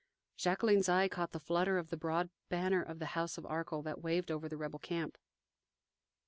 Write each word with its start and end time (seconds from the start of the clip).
Jacqueline's 0.35 0.89
eye 0.89 1.07
caught 1.07 1.31
the 1.31 1.39
flutter 1.39 1.77
of 1.77 1.91
the 1.91 1.95
broad 1.95 2.31
banner 2.49 2.81
of 2.81 2.97
the 2.97 3.05
house 3.13 3.37
of 3.37 3.45
Arkell 3.45 3.83
that 3.83 4.01
waved 4.01 4.31
over 4.31 4.49
the 4.49 4.57
rebel 4.57 4.79
camp. 4.79 5.15